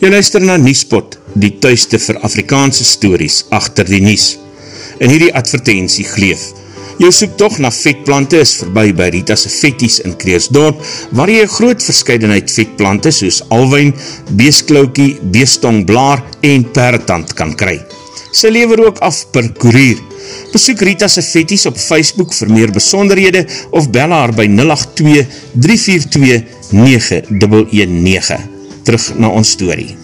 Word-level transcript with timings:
Jy 0.00 0.08
luister 0.08 0.40
na 0.40 0.54
Niespot, 0.56 1.18
die 1.36 1.50
thuiste 1.60 1.98
vir 2.00 2.16
Afrikaanse 2.24 2.86
stories 2.88 3.42
achter 3.52 3.84
die 3.84 3.98
Nies. 4.00 4.38
In 4.96 5.10
hierdie 5.12 5.32
advertentie 5.36 6.06
gleef. 6.08 6.46
Jou 7.02 7.10
soektocht 7.12 7.60
na 7.60 7.68
vetplante 7.68 8.38
is 8.40 8.54
voorbij 8.56 8.94
by 8.96 9.08
Rita's 9.12 9.44
Vetties 9.58 9.98
in 10.08 10.14
Kreersdorp, 10.16 10.80
waar 11.12 11.28
jy 11.28 11.42
groot 11.52 11.84
verscheidenheid 11.84 12.48
vetplante 12.48 13.12
soos 13.12 13.42
alwijn, 13.52 13.92
beesklaukie, 14.40 15.18
beestongblaar 15.34 16.22
en 16.48 16.64
perretand 16.72 17.34
kan 17.36 17.52
kry. 17.60 17.76
Sy 18.32 18.48
lever 18.54 18.80
ook 18.86 19.02
af 19.04 19.18
per 19.34 19.50
koerier. 19.60 20.00
Besoek 20.54 20.80
Rita's 20.88 21.18
Vetties 21.28 21.66
op 21.68 21.76
Facebook 21.76 22.32
vir 22.38 22.54
meer 22.54 22.72
besonderhede 22.72 23.44
of 23.76 23.90
bel 23.92 24.16
haar 24.16 24.32
by 24.32 24.48
082 24.48 25.28
342 25.60 26.40
9119 26.72 28.49
terug 28.84 29.02
na 29.16 29.30
ons 29.32 29.48
story. 29.56 29.96